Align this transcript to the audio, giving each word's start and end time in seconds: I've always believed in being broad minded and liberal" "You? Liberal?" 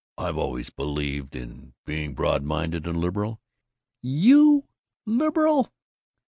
I've 0.17 0.35
always 0.39 0.71
believed 0.71 1.35
in 1.35 1.75
being 1.85 2.15
broad 2.15 2.41
minded 2.41 2.87
and 2.87 2.97
liberal" 2.99 3.39
"You? 4.25 4.63
Liberal?" 5.05 5.71